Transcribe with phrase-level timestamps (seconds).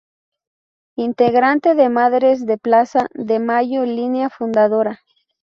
[0.97, 4.99] Integrante de Madres de Plaza de Mayo Línea fundadora.